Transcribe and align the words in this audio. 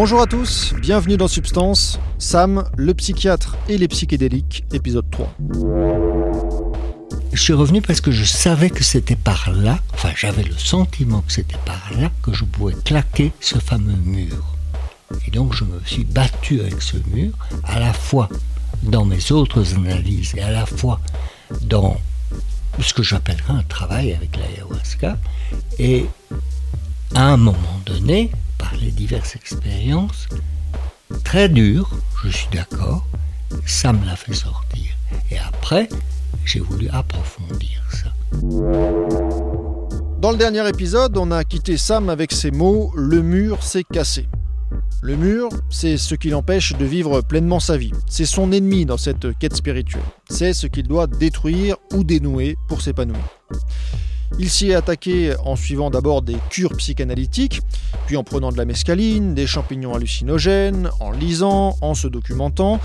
Bonjour 0.00 0.20
à 0.20 0.26
tous, 0.26 0.74
bienvenue 0.80 1.16
dans 1.16 1.26
Substance, 1.26 1.98
Sam, 2.20 2.70
le 2.76 2.94
psychiatre 2.94 3.56
et 3.68 3.76
les 3.76 3.88
psychédéliques, 3.88 4.62
épisode 4.72 5.10
3. 5.10 5.34
Je 7.32 7.42
suis 7.42 7.52
revenu 7.52 7.82
parce 7.82 8.00
que 8.00 8.12
je 8.12 8.22
savais 8.22 8.70
que 8.70 8.84
c'était 8.84 9.16
par 9.16 9.50
là, 9.50 9.80
enfin 9.92 10.10
j'avais 10.14 10.44
le 10.44 10.56
sentiment 10.56 11.22
que 11.22 11.32
c'était 11.32 11.58
par 11.66 11.90
là 12.00 12.12
que 12.22 12.32
je 12.32 12.44
pouvais 12.44 12.74
claquer 12.84 13.32
ce 13.40 13.58
fameux 13.58 13.96
mur. 14.04 14.54
Et 15.26 15.32
donc 15.32 15.52
je 15.52 15.64
me 15.64 15.80
suis 15.84 16.04
battu 16.04 16.60
avec 16.60 16.80
ce 16.80 16.98
mur, 17.12 17.32
à 17.64 17.80
la 17.80 17.92
fois 17.92 18.28
dans 18.84 19.04
mes 19.04 19.32
autres 19.32 19.74
analyses 19.74 20.32
et 20.36 20.42
à 20.42 20.52
la 20.52 20.64
fois 20.64 21.00
dans 21.62 21.96
ce 22.80 22.94
que 22.94 23.02
j'appellerais 23.02 23.54
un 23.54 23.64
travail 23.64 24.12
avec 24.12 24.36
l'ayahuasca. 24.36 25.18
Et 25.80 26.06
à 27.16 27.32
un 27.32 27.36
moment 27.36 27.80
donné, 27.84 28.30
par 28.58 28.74
les 28.80 28.90
diverses 28.90 29.36
expériences, 29.36 30.28
très 31.24 31.48
dures, 31.48 31.90
je 32.24 32.28
suis 32.28 32.48
d'accord, 32.52 33.06
ça 33.66 33.92
me 33.92 34.04
l'a 34.04 34.16
fait 34.16 34.34
sortir. 34.34 34.92
Et 35.30 35.38
après, 35.38 35.88
j'ai 36.44 36.60
voulu 36.60 36.88
approfondir 36.90 37.82
ça. 37.90 38.12
Dans 40.20 40.32
le 40.32 40.36
dernier 40.36 40.68
épisode, 40.68 41.16
on 41.16 41.30
a 41.30 41.44
quitté 41.44 41.76
Sam 41.76 42.10
avec 42.10 42.32
ces 42.32 42.50
mots 42.50 42.92
Le 42.96 43.22
mur 43.22 43.62
s'est 43.62 43.84
cassé. 43.84 44.26
Le 45.00 45.16
mur, 45.16 45.48
c'est 45.70 45.96
ce 45.96 46.16
qui 46.16 46.30
l'empêche 46.30 46.76
de 46.76 46.84
vivre 46.84 47.20
pleinement 47.20 47.60
sa 47.60 47.76
vie. 47.76 47.92
C'est 48.08 48.26
son 48.26 48.50
ennemi 48.50 48.84
dans 48.84 48.96
cette 48.96 49.38
quête 49.38 49.54
spirituelle. 49.54 50.02
C'est 50.28 50.52
ce 50.52 50.66
qu'il 50.66 50.88
doit 50.88 51.06
détruire 51.06 51.76
ou 51.92 52.02
dénouer 52.02 52.56
pour 52.66 52.82
s'épanouir. 52.82 53.22
Il 54.40 54.50
s'y 54.50 54.70
est 54.70 54.74
attaqué 54.74 55.34
en 55.44 55.56
suivant 55.56 55.90
d'abord 55.90 56.22
des 56.22 56.36
cures 56.48 56.76
psychanalytiques, 56.76 57.60
puis 58.06 58.16
en 58.16 58.22
prenant 58.22 58.52
de 58.52 58.56
la 58.56 58.64
mescaline, 58.64 59.34
des 59.34 59.48
champignons 59.48 59.94
hallucinogènes, 59.94 60.90
en 61.00 61.10
lisant, 61.10 61.76
en 61.80 61.94
se 61.94 62.06
documentant. 62.06 62.78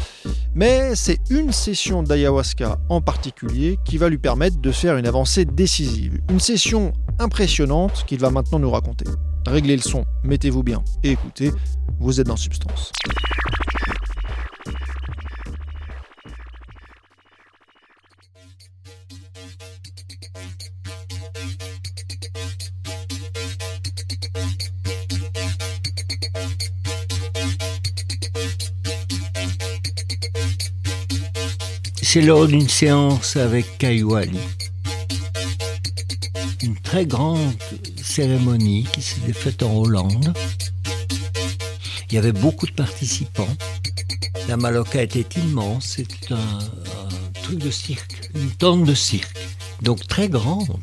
Mais 0.56 0.96
c'est 0.96 1.20
une 1.30 1.52
session 1.52 2.02
d'ayahuasca 2.02 2.80
en 2.90 3.02
particulier 3.02 3.78
qui 3.86 4.00
va 4.00 4.10
lui 4.10 4.18
permettre 4.18 4.60
de 4.60 4.72
faire 4.72 4.98
une 4.98 5.06
avancée 5.06 5.46
décisive. 5.46 6.20
Une 6.32 6.40
session 6.40 6.92
impressionnante 7.20 8.04
qu'il 8.08 8.20
va 8.20 8.32
maintenant 8.32 8.58
nous 8.58 8.72
raconter. 8.72 9.06
Réglez 9.46 9.76
le 9.76 9.82
son, 9.82 10.06
mettez-vous 10.24 10.64
bien 10.64 10.84
et 11.04 11.12
écoutez, 11.12 11.52
vous 12.00 12.20
êtes 12.20 12.28
dans 12.28 12.38
Substance. 12.38 12.92
C'est 32.14 32.22
lors 32.22 32.46
d'une 32.46 32.70
séance 32.70 33.38
avec 33.38 33.80
Kayouali. 33.80 34.38
Une 36.62 36.76
très 36.76 37.08
grande 37.08 37.56
cérémonie 38.04 38.86
qui 38.94 39.02
s'est 39.02 39.34
faite 39.34 39.64
en 39.64 39.76
Hollande. 39.78 40.32
Il 42.08 42.14
y 42.14 42.20
avait 42.20 42.32
beaucoup 42.32 42.68
de 42.68 42.72
participants. 42.74 43.58
La 44.48 44.58
Maloca 44.58 45.02
était 45.02 45.26
immense, 45.40 45.86
c'était 45.96 46.36
un, 46.36 46.60
un 46.60 47.42
truc 47.42 47.58
de 47.58 47.72
cirque, 47.72 48.30
une 48.36 48.52
tente 48.52 48.84
de 48.84 48.94
cirque, 48.94 49.36
donc 49.82 50.06
très 50.06 50.30
grande. 50.30 50.78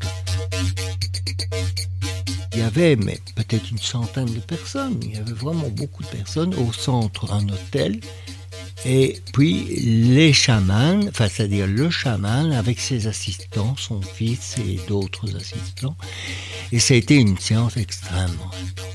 Il 2.54 2.58
y 2.58 2.62
avait 2.62 2.96
mais 2.96 3.20
peut-être 3.36 3.70
une 3.70 3.78
centaine 3.78 4.34
de 4.34 4.40
personnes, 4.40 4.98
il 5.04 5.14
y 5.14 5.16
avait 5.16 5.30
vraiment 5.30 5.68
beaucoup 5.68 6.02
de 6.02 6.08
personnes 6.08 6.56
au 6.56 6.72
centre, 6.72 7.32
un 7.32 7.48
hôtel, 7.48 8.00
et 8.84 9.20
puis 9.32 9.64
les 10.08 10.32
chamans, 10.32 11.00
enfin 11.08 11.28
c'est-à-dire 11.28 11.66
le 11.66 11.90
chaman 11.90 12.52
avec 12.52 12.80
ses 12.80 13.06
assistants, 13.06 13.76
son 13.76 14.00
fils 14.00 14.56
et 14.58 14.80
d'autres 14.88 15.36
assistants. 15.36 15.96
Et 16.72 16.78
ça 16.78 16.94
a 16.94 16.96
été 16.96 17.16
une 17.16 17.38
séance 17.38 17.76
extrêmement 17.76 18.50
intense. 18.50 18.90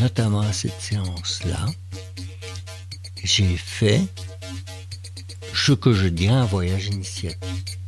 Notamment 0.00 0.40
à 0.40 0.52
cette 0.52 0.80
séance-là, 0.80 1.66
j'ai 3.22 3.56
fait 3.56 4.00
ce 5.54 5.72
que 5.72 5.92
je 5.92 6.06
dirais 6.06 6.34
un 6.34 6.46
voyage 6.46 6.86
initiatique. 6.86 7.78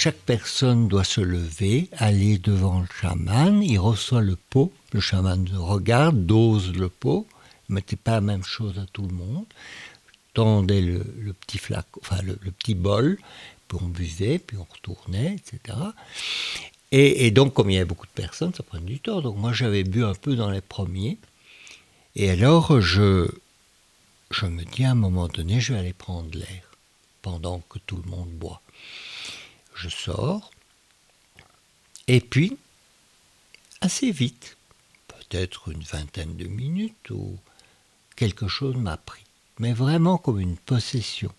Chaque 0.00 0.16
personne 0.16 0.88
doit 0.88 1.04
se 1.04 1.20
lever, 1.20 1.90
aller 1.98 2.38
devant 2.38 2.80
le 2.80 2.86
chaman, 3.02 3.62
il 3.62 3.78
reçoit 3.78 4.22
le 4.22 4.34
pot, 4.34 4.72
le 4.94 5.00
chaman 5.00 5.46
regarde, 5.58 6.24
dose 6.24 6.72
le 6.72 6.88
pot, 6.88 7.26
ne 7.68 7.74
mettait 7.74 7.96
pas 7.96 8.12
la 8.12 8.22
même 8.22 8.42
chose 8.42 8.78
à 8.78 8.86
tout 8.94 9.02
le 9.06 9.14
monde, 9.14 9.44
tendait 10.32 10.80
le, 10.80 11.34
petit 11.34 11.58
flacon, 11.58 12.00
enfin 12.02 12.22
le, 12.22 12.38
le, 12.40 12.50
petit 12.50 12.74
bol, 12.74 13.18
puis 13.68 13.78
on 13.78 13.88
buvait, 13.88 14.38
puis 14.38 14.56
on 14.56 14.66
retournait, 14.72 15.36
etc. 15.36 15.76
Et, 16.92 17.26
et, 17.26 17.30
donc, 17.30 17.52
comme 17.52 17.68
il 17.68 17.74
y 17.74 17.76
avait 17.76 17.84
beaucoup 17.84 18.06
de 18.06 18.22
personnes, 18.22 18.54
ça 18.54 18.62
prenait 18.62 18.86
du 18.86 19.00
temps. 19.00 19.20
Donc 19.20 19.36
moi, 19.36 19.52
j'avais 19.52 19.84
bu 19.84 20.02
un 20.02 20.14
peu 20.14 20.34
dans 20.34 20.50
les 20.50 20.62
premiers. 20.62 21.18
Et 22.16 22.30
alors, 22.30 22.80
je, 22.80 23.28
je 24.30 24.46
me 24.46 24.64
dis 24.64 24.84
à 24.84 24.92
un 24.92 24.94
moment 24.94 25.28
donné, 25.28 25.60
je 25.60 25.74
vais 25.74 25.78
aller 25.78 25.92
prendre 25.92 26.30
l'air 26.32 26.62
pendant 27.20 27.58
que 27.68 27.78
tout 27.80 28.00
le 28.02 28.10
monde 28.10 28.30
boit 28.30 28.62
je 29.74 29.88
sors, 29.88 30.50
et 32.08 32.20
puis, 32.20 32.56
assez 33.80 34.10
vite, 34.10 34.56
peut-être 35.06 35.70
une 35.70 35.82
vingtaine 35.82 36.36
de 36.36 36.46
minutes, 36.46 37.10
ou 37.10 37.38
quelque 38.16 38.48
chose 38.48 38.76
m'a 38.76 38.96
pris, 38.96 39.22
mais 39.58 39.72
vraiment 39.72 40.18
comme 40.18 40.40
une 40.40 40.56
possession. 40.56 41.32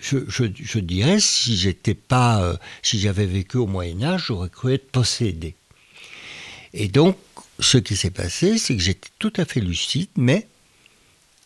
Je, 0.00 0.78
dirais, 0.80 1.20
si 1.20 1.56
j'étais 1.56 1.94
pas, 1.94 2.42
euh, 2.42 2.56
si 2.82 2.98
j'avais 2.98 3.26
vécu 3.26 3.56
au 3.56 3.66
Moyen 3.66 4.02
Âge, 4.02 4.24
j'aurais 4.26 4.50
cru 4.50 4.74
être 4.74 4.90
possédé. 4.90 5.54
Et 6.72 6.88
donc, 6.88 7.16
ce 7.60 7.78
qui 7.78 7.96
s'est 7.96 8.10
passé, 8.10 8.58
c'est 8.58 8.76
que 8.76 8.82
j'étais 8.82 9.10
tout 9.18 9.32
à 9.36 9.44
fait 9.44 9.60
lucide, 9.60 10.10
mais 10.16 10.48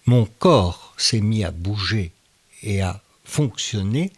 mon 0.07 0.25
corps 0.25 0.95
s'est 0.97 1.21
mis 1.21 1.45
à 1.45 1.51
bouger 1.51 2.11
et 2.63 2.81
à 2.81 3.03
fonctionner 3.25 4.11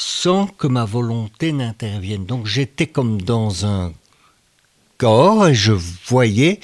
sans 0.00 0.46
que 0.46 0.66
ma 0.66 0.86
volonté 0.86 1.52
n'intervienne. 1.52 2.24
Donc 2.24 2.46
j'étais 2.46 2.86
comme 2.86 3.20
dans 3.20 3.66
un 3.66 3.92
corps 4.96 5.48
et 5.48 5.54
je 5.54 5.72
voyais 5.72 6.58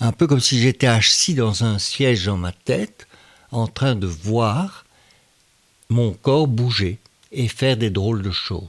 un 0.00 0.10
peu 0.10 0.26
comme 0.26 0.40
si 0.40 0.58
j'étais 0.58 0.88
assis 0.88 1.34
dans 1.34 1.62
un 1.62 1.78
siège 1.78 2.26
dans 2.26 2.36
ma 2.36 2.50
tête, 2.50 3.06
en 3.52 3.68
train 3.68 3.94
de 3.94 4.08
voir 4.08 4.84
mon 5.88 6.12
corps 6.12 6.48
bouger 6.48 6.98
et 7.30 7.46
faire 7.46 7.76
des 7.76 7.90
drôles 7.90 8.22
de 8.22 8.32
choses. 8.32 8.68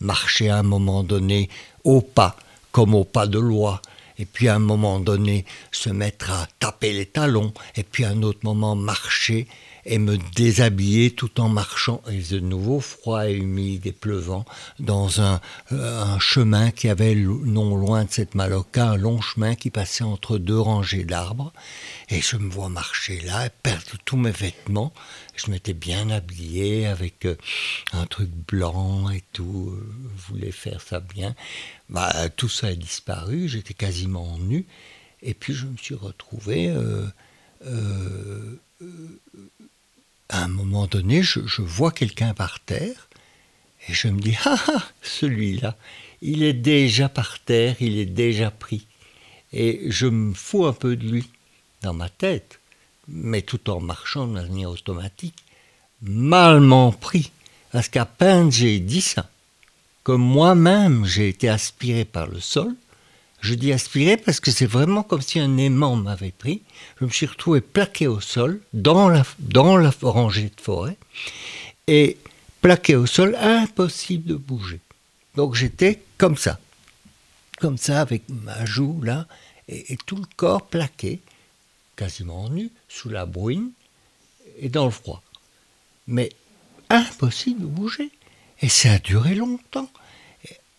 Marcher 0.00 0.50
à 0.50 0.58
un 0.58 0.62
moment 0.62 1.02
donné 1.02 1.48
au 1.82 2.02
pas, 2.02 2.36
comme 2.72 2.94
au 2.94 3.04
pas 3.04 3.26
de 3.26 3.38
loi, 3.38 3.80
et 4.18 4.26
puis 4.26 4.48
à 4.48 4.56
un 4.56 4.58
moment 4.58 5.00
donné 5.00 5.46
se 5.72 5.88
mettre 5.88 6.30
à 6.30 6.46
taper 6.58 6.92
les 6.92 7.06
talons, 7.06 7.54
et 7.74 7.84
puis 7.84 8.04
à 8.04 8.10
un 8.10 8.22
autre 8.22 8.40
moment 8.42 8.76
marcher 8.76 9.46
et 9.86 9.98
me 9.98 10.16
déshabiller 10.34 11.10
tout 11.10 11.40
en 11.40 11.48
marchant, 11.48 12.02
et 12.10 12.20
de 12.20 12.40
nouveau 12.40 12.80
froid 12.80 13.28
et 13.28 13.34
humide 13.34 13.86
et 13.86 13.92
pleuvant, 13.92 14.44
dans 14.78 15.20
un, 15.20 15.40
euh, 15.72 16.18
chemin 16.18 16.70
qui 16.70 16.88
avait 16.88 17.14
non 17.14 17.76
loin 17.76 18.04
de 18.04 18.10
cette 18.10 18.34
Maloca, 18.34 18.90
un 18.90 18.96
long 18.96 19.20
chemin 19.20 19.54
qui 19.54 19.70
passait 19.70 20.04
entre 20.04 20.38
deux 20.38 20.58
rangées 20.58 21.04
d'arbres, 21.04 21.52
et 22.08 22.20
je 22.20 22.36
me 22.36 22.50
vois 22.50 22.68
marcher 22.68 23.20
là, 23.20 23.50
perdre 23.62 23.96
tous 24.04 24.16
mes 24.16 24.30
vêtements, 24.30 24.92
je 25.36 25.50
m'étais 25.50 25.74
bien 25.74 26.10
habillé 26.10 26.86
avec 26.86 27.26
euh, 27.26 27.36
un 27.92 28.06
truc 28.06 28.30
blanc 28.30 29.10
et 29.10 29.22
tout, 29.32 29.70
euh, 29.72 29.92
je 30.16 30.32
voulais 30.32 30.52
faire 30.52 30.80
ça 30.80 31.00
bien, 31.00 31.34
bah, 31.90 32.28
tout 32.30 32.48
ça 32.48 32.68
a 32.68 32.74
disparu, 32.74 33.48
j'étais 33.48 33.74
quasiment 33.74 34.38
nu, 34.38 34.66
et 35.22 35.34
puis 35.34 35.52
je 35.52 35.66
me 35.66 35.76
suis 35.76 35.94
retrouvé... 35.94 36.72
à 40.28 40.44
un 40.44 40.48
moment 40.48 40.86
donné, 40.86 41.22
je, 41.22 41.40
vois 41.62 41.92
quelqu'un 41.92 42.34
par 42.34 42.60
terre 42.60 43.08
et 43.88 43.92
je 43.92 44.08
me 44.08 44.20
dis 44.20 44.36
Ah, 44.44 44.58
ah 44.68 44.84
celui-là, 45.02 45.76
il 46.22 46.42
est 46.42 46.54
déjà 46.54 47.08
par 47.08 47.38
terre, 47.40 47.76
il 47.80 47.98
est 47.98 48.06
déjà 48.06 48.50
pris. 48.50 48.86
Et 49.52 49.82
je 49.90 50.06
me 50.06 50.34
fous 50.34 50.66
un 50.66 50.72
peu 50.72 50.96
de 50.96 51.06
lui 51.06 51.30
dans 51.82 51.94
ma 51.94 52.08
tête, 52.08 52.60
mais 53.06 53.42
tout 53.42 53.70
en 53.70 53.80
marchant 53.80 54.26
de 54.26 54.32
manière 54.32 54.70
automatique, 54.70 55.44
malement 56.02 56.92
pris. 56.92 57.30
Parce 57.70 57.88
qu'à 57.88 58.06
peine 58.06 58.50
j'ai 58.50 58.80
dit 58.80 59.00
ça, 59.00 59.28
que 60.02 60.12
moi-même 60.12 61.04
j'ai 61.04 61.28
été 61.28 61.48
aspiré 61.48 62.04
par 62.04 62.26
le 62.26 62.40
sol, 62.40 62.74
Je 63.44 63.52
dis 63.52 63.74
aspirer 63.74 64.16
parce 64.16 64.40
que 64.40 64.50
c'est 64.50 64.64
vraiment 64.64 65.02
comme 65.02 65.20
si 65.20 65.38
un 65.38 65.58
aimant 65.58 65.96
m'avait 65.96 66.30
pris. 66.30 66.62
Je 66.98 67.04
me 67.04 67.10
suis 67.10 67.26
retrouvé 67.26 67.60
plaqué 67.60 68.06
au 68.06 68.18
sol, 68.18 68.62
dans 68.72 69.10
la, 69.10 69.22
dans 69.38 69.76
la 69.76 69.92
rangée 70.00 70.50
de 70.56 70.60
forêt, 70.62 70.96
et 71.86 72.16
plaqué 72.62 72.96
au 72.96 73.04
sol, 73.04 73.36
impossible 73.38 74.26
de 74.30 74.34
bouger. 74.34 74.80
Donc 75.36 75.56
j'étais 75.56 76.00
comme 76.16 76.38
ça, 76.38 76.58
comme 77.60 77.76
ça, 77.76 78.00
avec 78.00 78.22
ma 78.30 78.64
joue 78.64 79.02
là, 79.02 79.26
et, 79.68 79.98
tout 80.06 80.16
le 80.16 80.26
corps 80.36 80.66
plaqué, 80.66 81.20
quasiment 81.96 82.48
nu, 82.48 82.70
sous 82.88 83.10
la 83.10 83.26
bruine 83.26 83.72
et 84.56 84.70
dans 84.70 84.86
le 84.86 84.90
froid. 84.90 85.22
Mais 86.06 86.30
impossible 86.88 87.60
de 87.60 87.66
bouger. 87.66 88.10
Et 88.62 88.70
ça 88.70 88.92
a 88.92 88.98
duré 88.98 89.34
longtemps. 89.34 89.90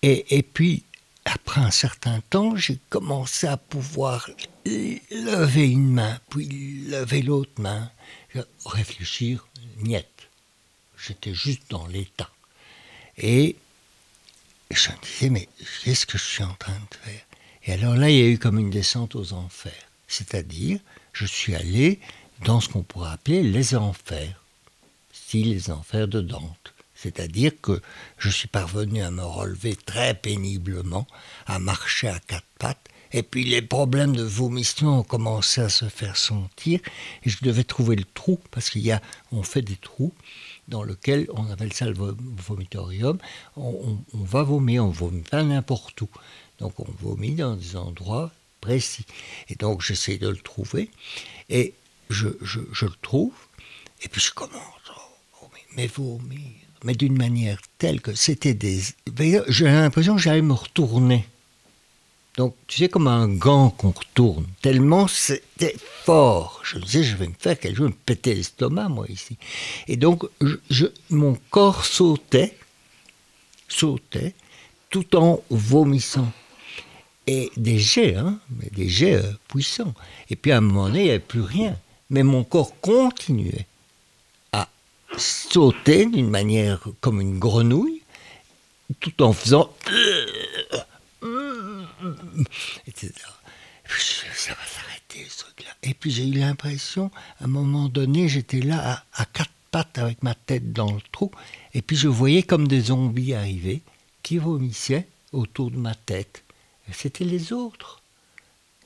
Et, 0.01 0.35
et 0.35 0.41
puis, 0.41 0.83
après 1.25 1.61
un 1.61 1.71
certain 1.71 2.21
temps, 2.29 2.55
j'ai 2.55 2.79
commencé 2.89 3.47
à 3.47 3.57
pouvoir 3.57 4.29
lever 4.65 5.67
une 5.67 5.91
main, 5.93 6.19
puis 6.29 6.85
lever 6.87 7.23
l'autre 7.23 7.59
main, 7.59 7.91
réfléchir, 8.65 9.47
niette. 9.77 10.29
J'étais 10.97 11.33
juste 11.33 11.63
dans 11.69 11.87
l'état. 11.87 12.29
Et 13.17 13.55
je 14.71 14.89
me 14.89 14.95
disais, 15.01 15.29
mais 15.29 15.49
qu'est-ce 15.83 16.05
que 16.05 16.17
je 16.17 16.23
suis 16.23 16.43
en 16.43 16.53
train 16.53 16.73
de 16.73 16.95
faire? 17.03 17.25
Et 17.65 17.73
alors 17.73 17.95
là, 17.95 18.09
il 18.09 18.17
y 18.17 18.21
a 18.21 18.27
eu 18.27 18.37
comme 18.37 18.59
une 18.59 18.69
descente 18.69 19.15
aux 19.15 19.33
enfers. 19.33 19.73
C'est-à-dire, 20.07 20.79
je 21.13 21.25
suis 21.25 21.55
allé 21.55 21.99
dans 22.43 22.61
ce 22.61 22.69
qu'on 22.69 22.83
pourrait 22.83 23.11
appeler 23.11 23.41
les 23.43 23.75
enfers. 23.75 24.41
Si 25.11 25.43
les 25.43 25.71
enfers 25.71 26.07
de 26.07 26.21
Dante. 26.21 26.64
C'est-à-dire 26.95 27.51
que 27.61 27.81
je 28.17 28.29
suis 28.29 28.47
parvenu 28.47 29.01
à 29.01 29.11
me 29.11 29.23
relever 29.23 29.75
très 29.75 30.13
péniblement, 30.13 31.07
à 31.45 31.59
marcher 31.59 32.07
à 32.07 32.19
quatre 32.19 32.47
pattes, 32.57 32.89
et 33.11 33.23
puis 33.23 33.43
les 33.43 33.61
problèmes 33.61 34.15
de 34.15 34.23
vomissement 34.23 34.99
ont 34.99 35.03
commencé 35.03 35.61
à 35.61 35.69
se 35.69 35.87
faire 35.87 36.17
sentir, 36.17 36.79
et 37.23 37.29
je 37.29 37.37
devais 37.43 37.63
trouver 37.63 37.95
le 37.95 38.03
trou, 38.03 38.39
parce 38.51 38.69
qu'il 38.69 38.81
y 38.81 38.91
a, 38.91 39.01
on 39.31 39.43
fait 39.43 39.61
des 39.61 39.77
trous, 39.77 40.13
dans 40.67 40.83
lequel 40.83 41.27
on 41.33 41.49
appelle 41.51 41.73
ça 41.73 41.85
le 41.85 41.93
vomitorium. 41.95 43.17
On, 43.55 43.97
va 44.13 44.43
vomir, 44.43 44.83
on 44.83 44.89
vomit 44.89 45.21
pas 45.21 45.43
n'importe 45.43 46.01
où. 46.01 46.09
Donc 46.59 46.79
on 46.79 46.91
vomit 46.99 47.35
dans 47.35 47.55
des 47.55 47.75
endroits 47.75 48.31
précis. 48.61 49.05
Et 49.49 49.55
donc 49.55 49.81
j'essaie 49.81 50.17
de 50.17 50.27
le 50.27 50.37
trouver, 50.37 50.89
et 51.49 51.73
je, 52.09 52.27
je, 52.41 52.85
le 52.85 52.95
trouve, 53.01 53.33
et 54.01 54.09
puis 54.09 54.21
je 54.21 54.31
commence, 54.31 54.91
oh, 55.41 55.47
mais 55.75 55.87
vomir, 55.87 56.64
mais 56.85 56.93
d'une 56.93 57.17
manière 57.17 57.59
telle 57.79 57.99
que 57.99 58.13
c'était 58.13 58.53
des... 58.53 58.81
J'ai 59.47 59.65
l'impression 59.65 60.15
que 60.15 60.21
j'allais 60.21 60.43
me 60.43 60.53
retourner. 60.53 61.25
Donc, 62.37 62.55
tu 62.67 62.77
sais, 62.77 62.89
comme 62.89 63.07
un 63.07 63.27
gant 63.27 63.71
qu'on 63.71 63.89
retourne, 63.91 64.45
tellement 64.61 65.07
c'était 65.07 65.75
fort. 66.03 66.61
Je 66.63 66.77
me 66.77 66.83
disais, 66.83 67.03
je 67.03 67.15
vais 67.15 67.27
me 67.27 67.33
faire 67.39 67.59
quelque 67.59 67.77
chose, 67.77 67.89
me 67.89 67.93
péter 67.93 68.35
l'estomac, 68.35 68.89
moi, 68.89 69.07
ici. 69.09 69.37
Et 69.87 69.97
donc, 69.97 70.25
mon 71.09 71.37
corps 71.49 71.85
sautait, 71.85 72.55
sautait, 73.67 74.35
tout 74.91 75.15
en 75.15 75.41
vomissant. 75.49 76.31
Et 77.25 77.51
des 77.57 77.79
jets, 77.79 78.15
hein, 78.15 78.37
mais 78.59 78.69
des 78.71 78.87
jets 78.87 79.15
euh, 79.15 79.31
puissants. 79.47 79.95
Et 80.29 80.35
puis, 80.35 80.51
à 80.51 80.57
un 80.57 80.61
moment 80.61 80.87
donné, 80.87 80.99
il 80.99 81.03
n'y 81.05 81.09
avait 81.09 81.19
plus 81.19 81.41
rien. 81.41 81.75
Mais 82.11 82.21
mon 82.21 82.43
corps 82.43 82.79
continuait 82.81 83.65
sauter 85.17 86.05
d'une 86.05 86.29
manière 86.29 86.79
comme 87.01 87.21
une 87.21 87.39
grenouille, 87.39 88.01
tout 88.99 89.21
en 89.23 89.33
faisant 89.33 89.71
etc. 92.87 93.13
Ça 93.87 94.53
va 94.53 94.65
s'arrêter. 94.65 95.27
Et 95.83 95.93
puis 95.93 96.11
j'ai 96.11 96.27
eu 96.27 96.33
l'impression, 96.33 97.11
à 97.39 97.45
un 97.45 97.47
moment 97.47 97.87
donné, 97.87 98.27
j'étais 98.27 98.59
là 98.59 99.03
à, 99.13 99.25
quatre 99.25 99.51
pattes 99.71 99.97
avec 99.97 100.23
ma 100.23 100.35
tête 100.35 100.73
dans 100.73 100.91
le 100.91 101.01
trou, 101.11 101.31
et 101.73 101.81
puis 101.81 101.95
je 101.95 102.07
voyais 102.07 102.43
comme 102.43 102.67
des 102.67 102.81
zombies 102.81 103.33
arriver 103.33 103.81
qui 104.23 104.37
vomissaient 104.37 105.07
autour 105.31 105.71
de 105.71 105.77
ma 105.77 105.95
tête. 105.95 106.43
C'était 106.91 107.25
les 107.25 107.53
autres 107.53 108.01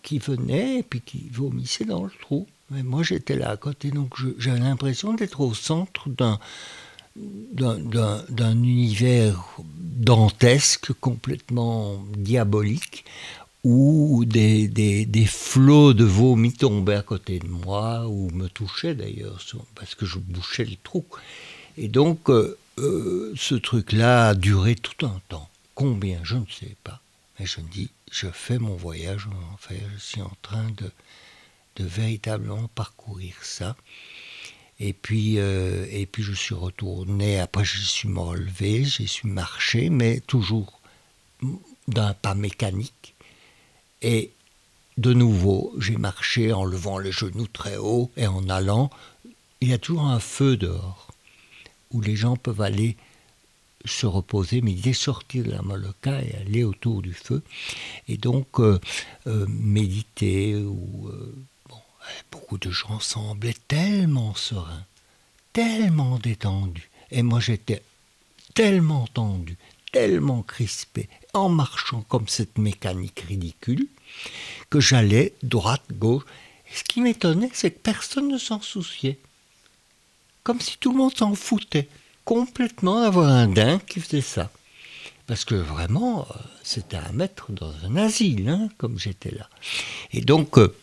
qui 0.03 0.19
venaient 0.19 0.79
et 0.79 0.83
puis 0.83 1.01
qui 1.01 1.29
vomissaient 1.31 1.85
dans 1.85 2.03
le 2.03 2.11
trou. 2.21 2.47
Mais 2.71 2.83
moi 2.83 3.03
j'étais 3.03 3.35
là 3.35 3.49
à 3.49 3.57
côté, 3.57 3.91
donc 3.91 4.13
j'avais 4.37 4.59
l'impression 4.59 5.13
d'être 5.13 5.41
au 5.41 5.53
centre 5.53 6.09
d'un 6.09 6.39
d'un 7.15 8.53
univers 8.63 9.43
dantesque, 9.65 10.93
complètement 11.01 12.01
diabolique, 12.15 13.03
où 13.63 14.23
des, 14.25 14.67
des, 14.67 15.25
flots 15.25 15.93
de 15.93 16.05
vomi 16.05 16.53
tombaient 16.53 16.95
à 16.95 17.01
côté 17.01 17.39
de 17.39 17.47
moi, 17.47 18.07
ou 18.07 18.29
me 18.31 18.47
touchaient 18.47 18.95
d'ailleurs, 18.95 19.39
parce 19.75 19.95
que 19.95 20.05
je 20.05 20.19
bouchais 20.19 20.63
le 20.63 20.77
trou. 20.81 21.05
Et 21.77 21.87
donc, 21.87 22.29
euh, 22.29 22.57
euh, 22.77 23.33
ce 23.35 23.55
truc-là 23.55 24.29
a 24.29 24.35
duré 24.35 24.75
tout 24.75 25.05
un 25.05 25.19
temps. 25.27 25.49
Combien, 25.75 26.19
je 26.23 26.35
ne 26.35 26.45
sais 26.47 26.75
pas. 26.83 27.01
Mais 27.39 27.45
je 27.45 27.59
me 27.61 27.67
dis, 27.67 27.89
je 28.11 28.27
fais 28.27 28.59
mon 28.59 28.75
voyage 28.75 29.27
en 29.27 29.53
enfer, 29.53 29.81
je 29.95 30.01
suis 30.01 30.21
en 30.21 30.31
train 30.41 30.67
de, 30.77 30.89
de 31.75 31.85
véritablement 31.85 32.67
parcourir 32.75 33.35
ça. 33.41 33.75
Et 34.79 34.93
puis, 34.93 35.39
euh, 35.39 35.85
et 35.91 36.05
puis 36.05 36.23
je 36.23 36.33
suis 36.33 36.55
retourné, 36.55 37.39
après 37.39 37.65
je 37.65 37.77
suis 37.77 38.07
me 38.07 38.19
relevé, 38.19 38.85
j'ai 38.85 39.07
su 39.07 39.27
marcher, 39.27 39.89
mais 39.89 40.21
toujours 40.21 40.79
d'un 41.87 42.13
pas 42.13 42.33
mécanique. 42.33 43.15
Et 44.01 44.31
de 44.97 45.13
nouveau, 45.13 45.73
j'ai 45.79 45.97
marché 45.97 46.53
en 46.53 46.63
levant 46.63 46.97
les 46.97 47.11
genoux 47.11 47.47
très 47.47 47.77
haut 47.77 48.11
et 48.15 48.27
en 48.27 48.47
allant. 48.49 48.89
Il 49.59 49.69
y 49.69 49.73
a 49.73 49.77
toujours 49.77 50.05
un 50.05 50.19
feu 50.19 50.55
dehors, 50.55 51.13
où 51.91 51.99
les 51.99 52.15
gens 52.15 52.37
peuvent 52.37 52.61
aller 52.61 52.95
se 53.85 54.05
reposer, 54.05 54.61
mais 54.61 54.73
il 54.73 54.95
sortir 54.95 55.43
de 55.43 55.51
la 55.51 55.61
Moloka 55.61 56.21
et 56.21 56.35
aller 56.35 56.63
autour 56.63 57.01
du 57.01 57.13
feu. 57.13 57.41
Et 58.07 58.17
donc, 58.17 58.59
euh, 58.59 58.79
euh, 59.27 59.45
méditer 59.47 60.55
ou 60.55 61.09
beaucoup 62.31 62.57
de 62.57 62.71
gens 62.71 62.99
semblaient 62.99 63.55
tellement 63.67 64.35
sereins, 64.35 64.85
tellement 65.53 66.17
détendus. 66.19 66.89
Et 67.11 67.23
moi 67.23 67.39
j'étais 67.39 67.81
tellement 68.53 69.07
tendu, 69.07 69.57
tellement 69.91 70.41
crispé, 70.41 71.09
en 71.33 71.49
marchant 71.49 72.01
comme 72.09 72.27
cette 72.27 72.57
mécanique 72.57 73.21
ridicule, 73.21 73.87
que 74.69 74.79
j'allais 74.79 75.33
droite, 75.43 75.83
gauche. 75.93 76.23
Et 76.71 76.75
ce 76.75 76.83
qui 76.83 77.01
m'étonnait, 77.01 77.49
c'est 77.53 77.71
que 77.71 77.79
personne 77.79 78.27
ne 78.27 78.37
s'en 78.37 78.61
souciait. 78.61 79.17
Comme 80.43 80.61
si 80.61 80.77
tout 80.77 80.91
le 80.91 80.97
monde 80.97 81.15
s'en 81.15 81.35
foutait 81.35 81.87
complètement 82.25 83.01
d'avoir 83.01 83.29
un 83.29 83.47
dingue 83.47 83.83
qui 83.85 83.99
faisait 83.99 84.21
ça. 84.21 84.51
Parce 85.25 85.45
que 85.45 85.55
vraiment, 85.55 86.21
euh, 86.21 86.33
c'était 86.63 86.97
à 86.97 87.11
mettre 87.11 87.51
dans 87.51 87.73
un 87.85 87.95
asile, 87.95 88.49
hein, 88.49 88.69
comme 88.77 88.97
j'étais 88.97 89.31
là. 89.31 89.47
Et 90.11 90.21
donc, 90.21 90.57
euh, 90.57 90.75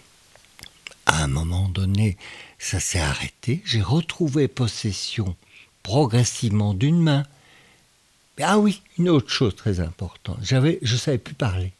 à 1.16 1.25
un 1.25 1.28
moment 1.28 1.68
donné, 1.68 2.16
ça 2.58 2.80
s'est 2.80 3.00
arrêté. 3.00 3.62
J'ai 3.64 3.80
retrouvé 3.80 4.49
possession 4.49 5.35
progressivement 5.82 6.75
d'une 6.75 7.00
main. 7.00 7.25
Ah 8.40 8.58
oui, 8.58 8.82
une 8.99 9.08
autre 9.08 9.30
chose 9.30 9.56
très 9.56 9.80
importante. 9.80 10.38
J'avais, 10.42 10.78
je 10.82 10.96
savais 10.96 11.18
plus 11.18 11.35
parler. 11.35 11.73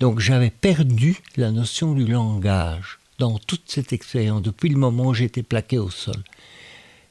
Donc 0.00 0.18
j'avais 0.18 0.50
perdu 0.50 1.16
la 1.36 1.50
notion 1.50 1.94
du 1.94 2.06
langage 2.06 2.98
dans 3.18 3.38
toute 3.38 3.70
cette 3.70 3.92
expérience 3.92 4.42
depuis 4.42 4.68
le 4.68 4.76
moment 4.76 5.06
où 5.06 5.14
j'étais 5.14 5.42
plaqué 5.42 5.78
au 5.78 5.90
sol. 5.90 6.22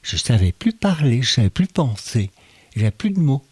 Je 0.03 0.17
savais 0.17 0.51
plus 0.51 0.73
parler, 0.73 1.21
je 1.21 1.31
savais 1.31 1.49
plus 1.49 1.67
penser, 1.67 2.29
j'avais 2.75 2.91
plus 2.91 3.11
de 3.11 3.19
mots. 3.19 3.45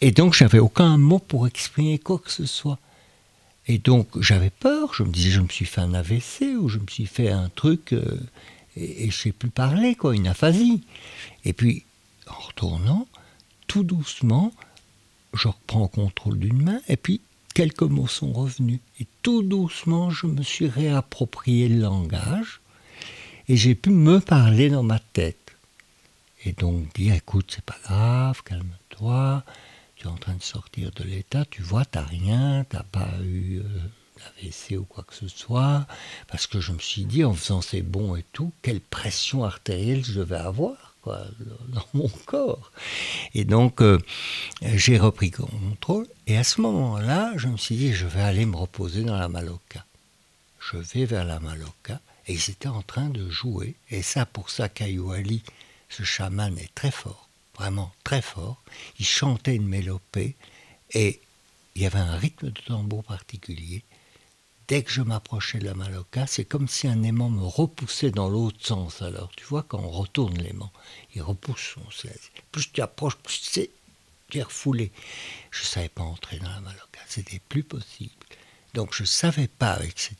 Et 0.00 0.10
donc 0.10 0.34
j'avais 0.34 0.58
aucun 0.58 0.98
mot 0.98 1.18
pour 1.18 1.46
exprimer 1.46 1.98
quoi 1.98 2.18
que 2.18 2.30
ce 2.30 2.46
soit. 2.46 2.78
Et 3.68 3.78
donc 3.78 4.08
j'avais 4.20 4.50
peur, 4.50 4.94
je 4.94 5.02
me 5.02 5.10
disais 5.10 5.30
je 5.30 5.40
me 5.40 5.48
suis 5.48 5.64
fait 5.64 5.80
un 5.80 5.94
AVC 5.94 6.56
ou 6.58 6.68
je 6.68 6.78
me 6.78 6.86
suis 6.86 7.06
fait 7.06 7.30
un 7.30 7.48
truc 7.48 7.92
euh, 7.92 8.20
et, 8.76 9.02
je 9.02 9.06
ne 9.06 9.10
sais 9.10 9.32
plus 9.32 9.48
parler, 9.48 9.94
quoi, 9.94 10.14
une 10.14 10.28
aphasie. 10.28 10.82
Et 11.44 11.52
puis 11.52 11.84
en 12.28 12.38
retournant, 12.38 13.06
tout 13.66 13.82
doucement, 13.82 14.52
je 15.34 15.48
reprends 15.48 15.88
contrôle 15.88 16.38
d'une 16.38 16.62
main 16.62 16.80
et 16.88 16.96
puis 16.96 17.20
quelques 17.54 17.82
mots 17.82 18.06
sont 18.06 18.32
revenus. 18.32 18.80
Et 19.00 19.06
tout 19.22 19.42
doucement, 19.42 20.10
je 20.10 20.26
me 20.26 20.42
suis 20.42 20.68
réapproprié 20.68 21.68
le 21.68 21.80
langage 21.80 22.60
et 23.48 23.56
j'ai 23.56 23.74
pu 23.74 23.90
me 23.90 24.20
parler 24.20 24.68
dans 24.68 24.82
ma 24.82 24.98
tête. 24.98 25.56
Et 26.44 26.52
donc 26.52 26.92
dire 26.94 27.14
écoute, 27.14 27.52
c'est 27.54 27.64
pas 27.64 27.78
grave, 27.82 28.42
calme-toi, 28.44 29.42
en 30.06 30.16
train 30.16 30.34
de 30.34 30.42
sortir 30.42 30.90
de 30.92 31.04
l'état, 31.04 31.44
tu 31.44 31.62
vois, 31.62 31.84
tu 31.84 31.98
n'as 31.98 32.04
rien, 32.04 32.64
tu 32.68 32.76
n'as 32.76 32.82
pas 32.82 33.08
eu 33.22 33.58
euh, 33.58 33.62
d'AVC 34.18 34.78
ou 34.78 34.84
quoi 34.84 35.04
que 35.04 35.14
ce 35.14 35.28
soit, 35.28 35.86
parce 36.28 36.46
que 36.46 36.60
je 36.60 36.72
me 36.72 36.78
suis 36.78 37.04
dit, 37.04 37.24
en 37.24 37.34
faisant 37.34 37.62
ces 37.62 37.82
bons 37.82 38.16
et 38.16 38.24
tout, 38.32 38.52
quelle 38.62 38.80
pression 38.80 39.44
artérielle 39.44 40.04
je 40.04 40.20
devais 40.20 40.36
avoir. 40.36 40.94
quoi, 41.02 41.24
dans 41.68 41.84
mon 41.94 42.08
corps. 42.26 42.72
Et 43.34 43.44
donc, 43.44 43.80
euh, 43.80 43.98
j'ai 44.62 44.98
repris 44.98 45.30
contrôle. 45.30 46.06
Et 46.26 46.36
à 46.36 46.44
ce 46.44 46.60
moment-là, 46.60 47.32
je 47.36 47.46
me 47.48 47.56
suis 47.56 47.76
dit, 47.76 47.92
je 47.92 48.06
vais 48.06 48.22
aller 48.22 48.44
me 48.44 48.56
reposer 48.56 49.04
dans 49.04 49.16
la 49.16 49.28
Maloca. 49.28 49.84
Je 50.58 50.78
vais 50.78 51.04
vers 51.04 51.24
la 51.24 51.38
Maloca. 51.38 52.00
Et 52.26 52.32
ils 52.34 52.50
étaient 52.50 52.66
en 52.66 52.82
train 52.82 53.08
de 53.08 53.30
jouer. 53.30 53.76
Et 53.90 54.02
ça, 54.02 54.26
pour 54.26 54.50
ça, 54.50 54.68
Ali, 55.14 55.42
ce 55.88 56.02
chaman, 56.02 56.58
est 56.58 56.74
très 56.74 56.90
fort. 56.90 57.25
Vraiment 57.56 57.92
très 58.04 58.22
fort. 58.22 58.62
Il 58.98 59.06
chantait 59.06 59.56
une 59.56 59.66
mélopée. 59.66 60.36
Et 60.92 61.20
il 61.74 61.82
y 61.82 61.86
avait 61.86 61.98
un 61.98 62.16
rythme 62.16 62.50
de 62.50 62.60
tambour 62.60 63.04
particulier 63.04 63.82
dès 64.68 64.82
que 64.82 64.90
je 64.90 65.02
m'approchais 65.02 65.58
de 65.58 65.64
la 65.64 65.74
maloca, 65.74 66.26
c'est 66.26 66.44
comme 66.44 66.68
si 66.68 66.88
un 66.88 67.02
aimant 67.02 67.30
me 67.30 67.44
repoussait 67.44 68.10
dans 68.10 68.28
l'autre 68.28 68.64
sens. 68.64 69.02
Alors, 69.02 69.30
tu 69.36 69.44
vois, 69.44 69.62
quand 69.62 69.78
on 69.78 69.90
retourne 69.90 70.36
l'aimant, 70.38 70.72
il 71.14 71.22
repousse 71.22 71.74
son 71.74 72.08
Plus 72.52 72.72
tu 72.72 72.80
approches, 72.80 73.16
plus 73.16 73.40
c'est 73.42 73.70
tu 74.28 74.38
es 74.38 74.42
refoulé. 74.42 74.90
Je 75.52 75.62
ne 75.62 75.66
savais 75.66 75.88
pas 75.88 76.02
entrer 76.02 76.38
dans 76.38 76.50
la 76.50 76.60
maloca, 76.60 77.00
c'était 77.06 77.40
plus 77.48 77.62
possible. 77.62 78.10
Donc, 78.74 78.92
je 78.92 79.02
ne 79.02 79.06
savais 79.06 79.46
pas, 79.46 79.72
avec 79.72 79.98
cette 79.98 80.18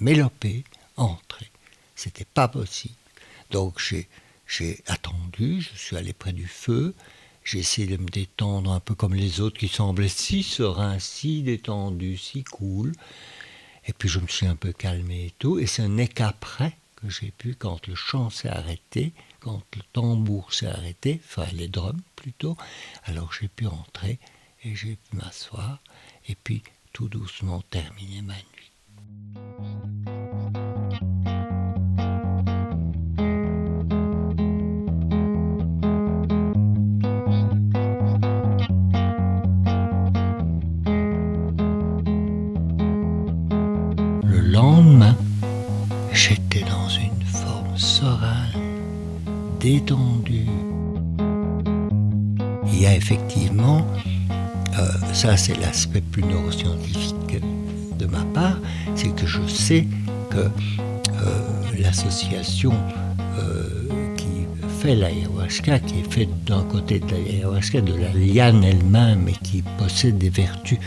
mélopée, 0.00 0.64
entrer. 0.96 1.50
C'était 1.96 2.26
pas 2.26 2.48
possible. 2.48 2.94
Donc, 3.50 3.80
j'ai 3.80 4.06
attendu, 4.86 5.60
je 5.60 5.78
suis 5.78 5.96
allé 5.96 6.12
près 6.12 6.32
du 6.32 6.46
feu, 6.46 6.94
j'ai 7.44 7.60
essayé 7.60 7.86
de 7.86 7.96
me 7.96 8.08
détendre 8.08 8.72
un 8.72 8.80
peu 8.80 8.94
comme 8.94 9.14
les 9.14 9.40
autres 9.40 9.58
qui 9.58 9.68
semblaient 9.68 10.08
si 10.08 10.42
sereins, 10.42 10.98
si 10.98 11.42
détendus, 11.42 12.18
si 12.18 12.44
cool. 12.44 12.92
Et 13.86 13.94
puis 13.94 14.08
je 14.08 14.20
me 14.20 14.26
suis 14.26 14.46
un 14.46 14.56
peu 14.56 14.72
calmé 14.72 15.26
et 15.26 15.34
tout. 15.38 15.58
Et 15.58 15.66
ce 15.66 15.82
n'est 15.82 16.08
qu'après 16.08 16.76
que 16.96 17.08
j'ai 17.08 17.30
pu, 17.30 17.54
quand 17.54 17.86
le 17.86 17.94
chant 17.94 18.28
s'est 18.28 18.50
arrêté, 18.50 19.12
quand 19.40 19.62
le 19.76 19.82
tambour 19.92 20.52
s'est 20.52 20.66
arrêté, 20.66 21.20
enfin 21.24 21.46
les 21.54 21.68
drums 21.68 22.02
plutôt, 22.16 22.56
alors 23.04 23.32
j'ai 23.32 23.48
pu 23.48 23.66
entrer 23.66 24.18
et 24.64 24.74
j'ai 24.74 24.96
pu 24.96 25.16
m'asseoir 25.16 25.80
et 26.28 26.34
puis 26.34 26.62
tout 26.92 27.08
doucement 27.08 27.62
terminer 27.70 28.20
ma 28.22 28.34
nuit. 28.34 28.57
Il 49.68 49.76
y 52.80 52.86
a 52.86 52.96
effectivement, 52.96 53.86
euh, 54.78 54.88
ça 55.12 55.36
c'est 55.36 55.60
l'aspect 55.60 56.00
plus 56.00 56.22
neuroscientifique 56.22 57.42
de 57.98 58.06
ma 58.06 58.24
part, 58.32 58.56
c'est 58.94 59.14
que 59.14 59.26
je 59.26 59.46
sais 59.46 59.86
que 60.30 60.38
euh, 60.38 60.50
l'association 61.78 62.72
euh, 63.38 64.14
qui 64.16 64.46
fait 64.80 64.94
l'ayahuasca, 64.94 65.80
qui 65.80 65.98
est 66.00 66.10
faite 66.10 66.30
d'un 66.46 66.62
côté 66.62 67.00
de 67.00 67.10
l'ayahuasca, 67.10 67.82
de 67.82 67.92
la 67.92 68.12
liane 68.14 68.64
elle-même, 68.64 69.28
et 69.28 69.36
qui 69.42 69.62
possède 69.76 70.16
des 70.16 70.30
vertus 70.30 70.78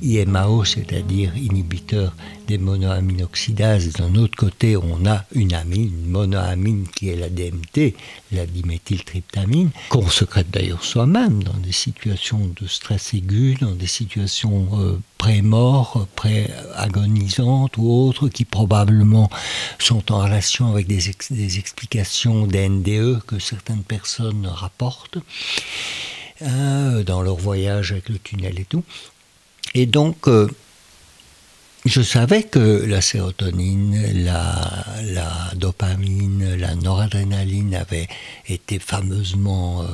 IMAO, 0.00 0.64
c'est-à-dire 0.64 1.36
inhibiteur 1.36 2.14
des 2.48 2.58
monoamines 2.58 3.22
oxydases. 3.22 3.92
D'un 3.92 4.14
autre 4.14 4.36
côté, 4.36 4.76
on 4.76 5.06
a 5.06 5.24
une 5.34 5.52
amine, 5.52 5.92
une 6.04 6.10
monoamine 6.10 6.88
qui 6.88 7.10
est 7.10 7.16
la 7.16 7.28
DMT, 7.28 7.94
la 8.32 8.46
diméthyltryptamine, 8.46 9.70
qu'on 9.90 10.08
secrète 10.08 10.50
d'ailleurs 10.50 10.82
soi-même 10.82 11.42
dans 11.44 11.58
des 11.58 11.72
situations 11.72 12.50
de 12.60 12.66
stress 12.66 13.12
aigu, 13.12 13.56
dans 13.60 13.74
des 13.74 13.86
situations 13.86 14.68
euh, 14.80 14.98
pré-mort, 15.18 16.08
pré-agonisantes 16.16 17.76
ou 17.76 17.90
autres, 17.90 18.28
qui 18.28 18.46
probablement 18.46 19.30
sont 19.78 20.10
en 20.10 20.22
relation 20.22 20.72
avec 20.72 20.86
des, 20.86 21.10
explications 21.58 22.46
des 22.46 22.68
NDE 22.68 23.22
que 23.26 23.38
certaines 23.38 23.84
personnes 23.84 24.46
rapportent. 24.46 25.18
Euh, 26.40 27.02
dans 27.02 27.20
leur 27.20 27.34
voyage 27.34 27.90
avec 27.90 28.08
le 28.08 28.16
tunnel 28.16 28.60
et 28.60 28.64
tout. 28.64 28.84
Et 29.74 29.86
donc, 29.86 30.28
euh, 30.28 30.48
je 31.84 32.02
savais 32.02 32.42
que 32.42 32.84
la 32.86 33.00
sérotonine, 33.00 34.24
la, 34.24 35.50
dopamine, 35.54 36.56
la 36.56 36.74
noradrénaline 36.74 37.74
avaient 37.74 38.08
été 38.48 38.78
fameusement 38.78 39.82
euh, 39.82 39.86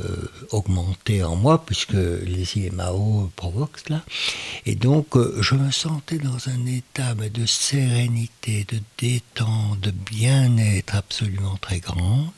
euh, 0.00 0.30
augmentées 0.50 1.22
en 1.22 1.36
moi, 1.36 1.64
puisque 1.64 1.92
les 1.92 2.56
IMAO 2.56 3.30
provoquent 3.36 3.78
cela. 3.86 4.02
Et 4.66 4.74
donc, 4.74 5.16
je 5.40 5.54
me 5.54 5.70
sentais 5.70 6.18
dans 6.18 6.48
un 6.48 6.66
état 6.66 7.14
de 7.14 7.46
sérénité, 7.46 8.66
de 8.68 8.80
détente, 8.98 9.80
de 9.80 9.90
bien-être 9.90 10.96
absolument 10.96 11.56
très 11.60 11.78
grande. 11.78 12.30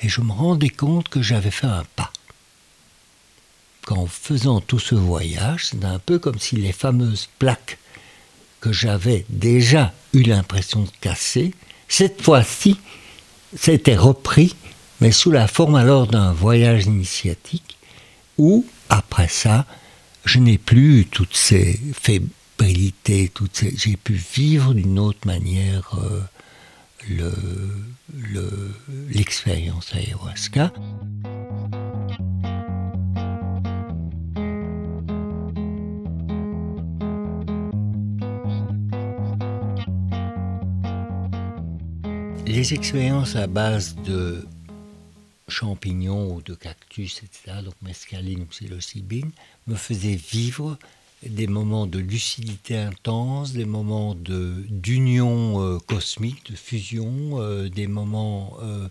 Et 0.00 0.08
je 0.08 0.20
me 0.20 0.32
rendais 0.32 0.70
compte 0.70 1.08
que 1.08 1.22
j'avais 1.22 1.50
fait 1.50 1.66
un 1.66 1.84
pas 1.96 2.12
qu'en 3.88 4.06
faisant 4.06 4.60
tout 4.60 4.78
ce 4.78 4.94
voyage, 4.94 5.68
c'est 5.70 5.82
un 5.82 5.98
peu 5.98 6.18
comme 6.18 6.38
si 6.38 6.56
les 6.56 6.72
fameuses 6.72 7.30
plaques 7.38 7.78
que 8.60 8.72
j'avais 8.72 9.24
déjà 9.28 9.92
eu 10.12 10.22
l'impression 10.22 10.82
de 10.82 10.90
casser, 11.00 11.54
cette 11.88 12.22
fois-ci, 12.22 12.78
c'était 13.56 13.96
repris, 13.96 14.54
mais 15.00 15.12
sous 15.12 15.30
la 15.30 15.46
forme 15.46 15.74
alors 15.74 16.06
d'un 16.06 16.32
voyage 16.32 16.84
initiatique, 16.86 17.78
où, 18.36 18.66
après 18.88 19.28
ça, 19.28 19.66
je 20.24 20.38
n'ai 20.38 20.58
plus 20.58 21.06
toutes 21.10 21.34
ces 21.34 21.80
fébrilités, 21.92 23.30
toutes 23.32 23.56
ces... 23.56 23.74
j'ai 23.76 23.96
pu 23.96 24.14
vivre 24.14 24.74
d'une 24.74 24.98
autre 24.98 25.26
manière 25.26 25.98
euh, 25.98 26.20
l'expérience 29.10 29.92
le, 29.94 30.00
ayahuasca. 30.00 30.72
Les 42.52 42.72
expériences 42.72 43.36
à 43.36 43.46
base 43.46 43.94
de 43.96 44.46
champignons 45.48 46.34
ou 46.34 46.40
de 46.40 46.54
cactus, 46.54 47.22
etc., 47.22 47.58
donc 47.62 47.74
mescaline 47.82 48.40
ou 48.40 48.46
psilocybine, 48.46 49.30
me 49.66 49.74
faisaient 49.74 50.16
vivre 50.16 50.78
des 51.26 51.46
moments 51.46 51.86
de 51.86 51.98
lucidité 51.98 52.78
intense, 52.78 53.52
des 53.52 53.66
moments 53.66 54.14
d'union 54.14 55.62
euh, 55.62 55.78
cosmique, 55.78 56.50
de 56.50 56.56
fusion, 56.56 57.40
euh, 57.40 57.68
des 57.68 57.86
moments 57.86 58.56
euh, 58.62 58.88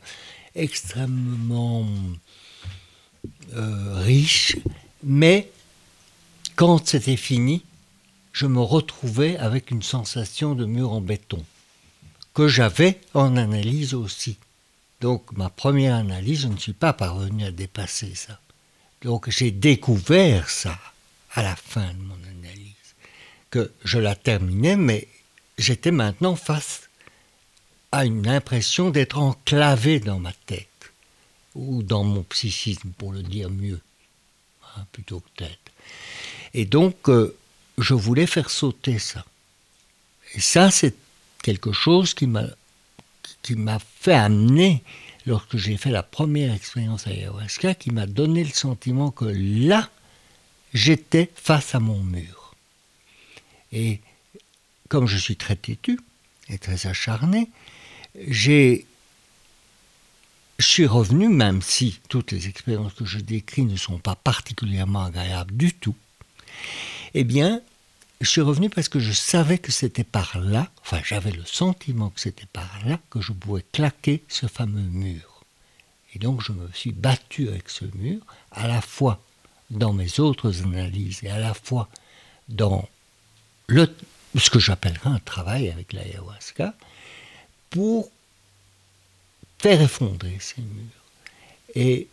extrêmement 0.55 1.85
riches, 3.53 4.57
mais 5.03 5.49
quand 6.55 6.85
c'était 6.85 7.17
fini, 7.17 7.63
je 8.33 8.45
me 8.45 8.61
retrouvais 8.61 9.35
avec 9.37 9.71
une 9.71 9.81
sensation 9.81 10.53
de 10.53 10.65
mur 10.65 10.91
en 10.91 11.01
béton 11.01 11.43
que 12.37 12.47
j'avais 12.47 13.01
en 13.15 13.35
analyse 13.35 13.95
aussi. 13.95 14.37
Donc 15.01 15.31
ma 15.31 15.49
première 15.49 15.95
analyse, 15.95 16.41
je 16.41 16.47
ne 16.47 16.57
suis 16.57 16.73
pas 16.73 16.93
parvenu 16.93 17.43
à 17.43 17.49
dépasser 17.49 18.13
ça. 18.13 18.39
Donc 19.01 19.27
j'ai 19.31 19.49
découvert 19.49 20.47
ça 20.47 20.77
à 21.31 21.41
la 21.41 21.55
fin 21.55 21.91
de 21.95 22.03
mon 22.03 22.19
analyse, 22.29 22.93
que 23.49 23.71
je 23.83 23.97
la 23.97 24.15
terminais, 24.15 24.75
mais 24.75 25.07
j'étais 25.57 25.89
maintenant 25.89 26.35
face 26.35 26.89
à 27.91 28.05
une 28.05 28.27
impression 28.27 28.91
d'être 28.91 29.17
enclavé 29.17 29.99
dans 29.99 30.19
ma 30.19 30.33
tête, 30.45 30.91
ou 31.55 31.81
dans 31.81 32.03
mon 32.03 32.21
psychisme, 32.21 32.91
pour 32.99 33.13
le 33.13 33.23
dire 33.23 33.49
mieux, 33.49 33.81
hein, 34.75 34.85
plutôt 34.91 35.21
que 35.21 35.43
tête. 35.43 35.71
Et 36.53 36.65
donc, 36.65 37.09
euh, 37.09 37.35
je 37.79 37.95
voulais 37.95 38.27
faire 38.27 38.51
sauter 38.51 38.99
ça. 38.99 39.25
Et 40.35 40.39
ça, 40.39 40.69
c'est 40.69 41.06
quelque 41.41 41.71
chose 41.71 42.13
qui 42.13 42.27
m'a 42.27 42.45
qui 43.41 43.55
m'a 43.55 43.79
fait 43.79 44.13
amener 44.13 44.83
lorsque 45.25 45.57
j'ai 45.57 45.77
fait 45.77 45.91
la 45.91 46.03
première 46.03 46.53
expérience 46.53 47.07
ayahuasca 47.07 47.75
qui 47.75 47.91
m'a 47.91 48.05
donné 48.05 48.43
le 48.43 48.51
sentiment 48.51 49.11
que 49.11 49.25
là 49.25 49.89
j'étais 50.73 51.29
face 51.35 51.75
à 51.75 51.79
mon 51.79 52.01
mur. 52.01 52.55
Et 53.71 53.99
comme 54.89 55.07
je 55.07 55.17
suis 55.17 55.35
très 55.35 55.55
têtu 55.55 55.99
et 56.49 56.57
très 56.57 56.87
acharné, 56.87 57.49
j'ai 58.27 58.85
je 60.59 60.65
suis 60.65 60.87
revenu, 60.87 61.29
même 61.29 61.61
si 61.61 61.99
toutes 62.09 62.31
les 62.31 62.47
expériences 62.47 62.93
que 62.93 63.05
je 63.05 63.19
décris 63.19 63.63
ne 63.63 63.77
sont 63.77 63.99
pas 63.99 64.15
particulièrement 64.15 65.03
agréables 65.03 65.55
du 65.55 65.73
tout, 65.73 65.95
eh 67.13 67.23
bien, 67.23 67.61
je 68.21 68.29
suis 68.29 68.41
revenu 68.41 68.69
parce 68.69 68.89
que 68.89 68.99
je 68.99 69.11
savais 69.11 69.59
que 69.59 69.71
c'était 69.71 70.03
par 70.03 70.39
là, 70.39 70.71
enfin 70.81 71.01
j'avais 71.03 71.31
le 71.31 71.45
sentiment 71.45 72.09
que 72.09 72.19
c'était 72.19 72.47
par 72.51 72.79
là 72.85 72.99
que 73.09 73.21
je 73.21 73.31
pouvais 73.31 73.65
claquer 73.71 74.23
ce 74.27 74.47
fameux 74.47 74.81
mur. 74.81 75.43
Et 76.13 76.19
donc 76.19 76.41
je 76.41 76.51
me 76.51 76.67
suis 76.73 76.91
battu 76.91 77.47
avec 77.49 77.69
ce 77.69 77.85
mur, 77.93 78.21
à 78.51 78.67
la 78.67 78.81
fois 78.81 79.21
dans 79.69 79.93
mes 79.93 80.19
autres 80.19 80.63
analyses 80.63 81.23
et 81.23 81.29
à 81.29 81.39
la 81.39 81.53
fois 81.53 81.89
dans 82.49 82.87
ce 83.69 84.49
que 84.49 84.59
j'appellerais 84.59 85.09
un 85.09 85.19
travail 85.19 85.69
avec 85.69 85.93
l'ayahuasca, 85.93 86.73
pour 87.69 88.09
faire 89.59 89.81
effondrer 89.81 90.37
ces 90.39 90.61
murs. 90.61 91.03
Et 91.75 92.07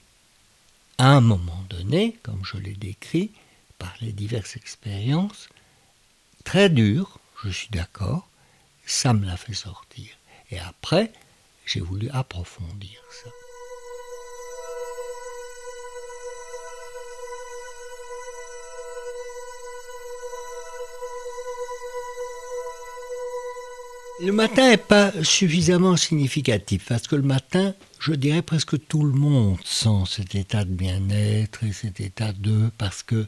à 0.99 1.09
un 1.09 1.21
moment 1.21 1.65
donné, 1.71 2.17
comme 2.23 2.45
je 2.45 2.57
l'ai 2.59 2.75
décrit, 2.75 3.31
par 3.79 3.95
les 4.01 4.13
diverses 4.13 4.57
expériences, 4.57 5.49
très 6.45 6.69
dures, 6.69 7.19
je 7.43 7.51
suis 7.51 7.69
d'accord, 7.71 8.29
ça 8.87 9.13
me 9.13 9.27
l'a 9.27 9.37
fait 9.37 9.55
sortir. 9.55 10.07
Et 10.51 10.59
après, 10.59 11.13
j'ai 11.67 11.81
voulu 11.81 12.09
approfondir 12.11 13.01
ça. 13.11 13.31
Le 24.21 24.33
matin 24.33 24.69
n'est 24.69 24.77
pas 24.77 25.13
suffisamment 25.25 25.97
significatif 25.97 26.87
parce 26.89 27.09
que 27.09 27.17
le 27.17 27.23
matin, 27.23 27.75
je 27.99 28.13
dirais 28.13 28.43
presque 28.43 28.87
tout 28.87 29.03
le 29.03 29.13
monde 29.13 29.59
sent 29.65 30.05
cet 30.09 30.37
état 30.37 30.65
de 30.65 30.73
bien-être 30.73 31.65
et 31.65 31.73
cet 31.73 32.01
état 32.01 32.33
de 32.33 32.71
parce 32.79 33.03
que 33.03 33.27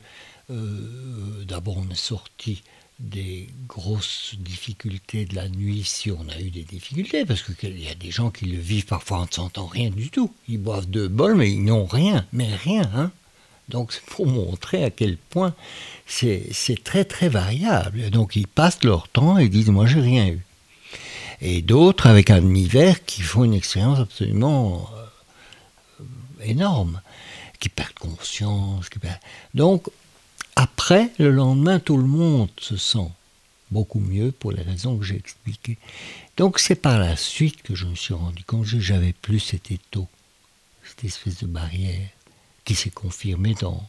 euh, 0.50 1.44
d'abord 1.44 1.78
on 1.78 1.90
est 1.90 1.96
sorti 1.96 2.62
des 2.98 3.48
grosses 3.68 4.34
difficultés 4.38 5.26
de 5.26 5.34
la 5.34 5.48
nuit 5.48 5.82
si 5.84 6.10
on 6.10 6.26
a 6.28 6.40
eu 6.40 6.50
des 6.50 6.62
difficultés 6.62 7.26
parce 7.26 7.42
qu'il 7.42 7.78
y 7.78 7.88
a 7.88 7.94
des 7.94 8.10
gens 8.10 8.30
qui 8.30 8.46
le 8.46 8.58
vivent 8.58 8.86
parfois 8.86 9.18
en 9.18 9.26
ne 9.26 9.30
sentant 9.30 9.66
rien 9.66 9.90
du 9.90 10.10
tout. 10.10 10.32
Ils 10.48 10.58
boivent 10.58 10.86
deux 10.86 11.08
bols 11.08 11.36
mais 11.36 11.50
ils 11.50 11.64
n'ont 11.64 11.86
rien, 11.86 12.26
mais 12.32 12.54
rien. 12.54 12.90
Hein 12.94 13.10
donc 13.68 13.92
c'est 13.92 14.04
pour 14.04 14.26
montrer 14.26 14.84
à 14.84 14.90
quel 14.90 15.16
point 15.16 15.54
c'est 16.06 16.52
très 16.84 17.04
très 17.04 17.28
variable. 17.28 18.10
Donc 18.10 18.36
ils 18.36 18.46
passent 18.48 18.82
leur 18.84 19.08
temps 19.08 19.36
et 19.36 19.48
disent 19.48 19.68
moi 19.68 19.86
j'ai 19.86 20.00
rien 20.00 20.28
eu 20.28 20.46
et 21.40 21.62
d'autres 21.62 22.06
avec 22.06 22.30
un 22.30 22.54
hiver 22.54 23.04
qui 23.04 23.22
font 23.22 23.44
une 23.44 23.54
expérience 23.54 23.98
absolument 23.98 24.88
euh, 24.96 26.04
énorme, 26.42 27.00
qui 27.60 27.68
perdent 27.68 27.98
conscience. 27.98 28.88
Qui 28.88 28.98
Donc, 29.54 29.88
après, 30.56 31.12
le 31.18 31.30
lendemain, 31.30 31.78
tout 31.78 31.98
le 31.98 32.06
monde 32.06 32.48
se 32.58 32.76
sent 32.76 33.10
beaucoup 33.70 34.00
mieux 34.00 34.32
pour 34.32 34.52
les 34.52 34.62
raisons 34.62 34.96
que 34.96 35.04
j'ai 35.04 35.16
expliquées. 35.16 35.76
Donc, 36.36 36.58
c'est 36.58 36.76
par 36.76 36.98
la 36.98 37.16
suite 37.16 37.62
que 37.62 37.74
je 37.74 37.84
me 37.84 37.94
suis 37.94 38.14
rendu 38.14 38.42
compte 38.44 38.70
que 38.70 38.80
j'avais 38.80 39.12
plus 39.12 39.40
cet 39.40 39.70
étau, 39.70 40.08
cette 40.82 41.04
espèce 41.04 41.38
de 41.38 41.46
barrière 41.46 42.08
qui 42.64 42.74
s'est 42.74 42.90
confirmée 42.90 43.54
dans 43.60 43.86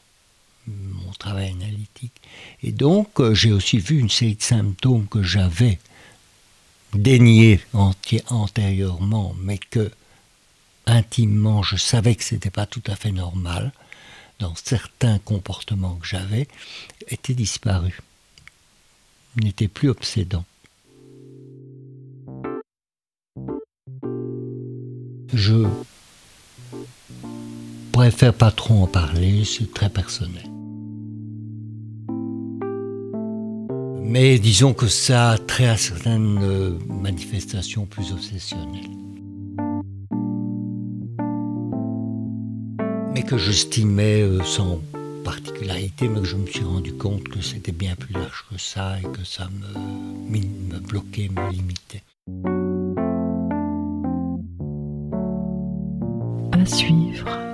mon 0.67 1.12
travail 1.13 1.51
analytique. 1.51 2.13
Et 2.62 2.74
donc, 2.74 3.19
euh, 3.19 3.33
j'ai 3.33 3.53
aussi 3.53 3.77
vu 3.77 4.00
une 4.00 4.09
série 4.09 4.36
de 4.36 4.41
symptômes 4.41 5.07
que 5.07 5.24
j'avais 5.24 5.79
dénié 6.93 7.62
antérieurement, 8.29 9.36
mais 9.39 9.57
que 9.57 9.91
intimement 10.86 11.63
je 11.63 11.75
savais 11.75 12.15
que 12.15 12.24
ce 12.24 12.36
n'était 12.36 12.50
pas 12.50 12.65
tout 12.65 12.83
à 12.88 12.95
fait 12.95 13.12
normal 13.12 13.71
dans 14.39 14.53
certains 14.56 15.19
comportements 15.19 15.95
que 15.95 16.08
j'avais, 16.08 16.47
étaient 17.08 17.34
disparus, 17.34 18.00
n'étaient 19.36 19.67
plus 19.67 19.89
obsédants. 19.89 20.45
Je 25.34 25.65
préfère 27.91 28.34
pas 28.34 28.52
trop 28.52 28.84
en 28.84 28.88
parler, 28.88 29.43
c'est 29.43 29.73
très 29.73 29.89
personnel. 29.89 30.50
Mais 34.04 34.39
disons 34.39 34.73
que 34.73 34.88
ça 34.88 35.32
a 35.32 35.38
trait 35.38 35.67
à 35.67 35.78
certaines 35.78 36.39
euh, 36.41 36.80
manifestations 36.88 37.86
plus 37.86 38.13
obsessionnelles. 38.13 38.89
Que 43.28 43.38
j'estimais 43.38 44.22
euh, 44.22 44.42
sans 44.44 44.80
particularité, 45.26 46.08
mais 46.08 46.22
que 46.22 46.26
je 46.26 46.38
me 46.38 46.48
suis 46.48 46.63
rendu 46.63 46.94
compte 46.94 47.28
que 47.28 47.42
c'était 47.42 47.74
bien 47.74 47.94
plus 47.96 48.13
large 48.13 48.46
que 48.50 48.58
ça 48.58 48.98
et 49.00 49.04
que 49.04 49.26
ça 49.26 49.50
me, 49.50 50.40
me 50.74 50.80
bloquait, 50.80 51.30
me 51.30 51.52
limitait. 51.52 52.04
À 56.54 56.66
suivre. 56.66 57.46